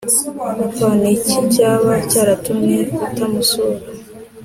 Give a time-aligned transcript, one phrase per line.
[0.63, 3.83] papa n’iki cyaba cyaratumye utamusura